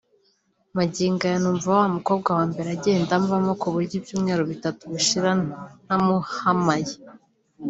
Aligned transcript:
Magingo 0.77 1.21
aya 1.27 1.37
numva 1.41 1.67
wa 1.79 1.87
mukobwa 1.95 2.29
wa 2.37 2.43
mbere 2.49 2.67
agenda 2.77 3.11
amvamo 3.19 3.51
kuburyo 3.61 3.93
ibyumweru 3.99 4.43
bitatu 4.51 4.83
bishira 4.91 5.29
nta 5.83 5.95
muhamaye 6.05 6.91